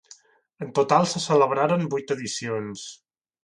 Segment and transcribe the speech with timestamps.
[0.65, 2.91] En total se celebraren vuit edicions.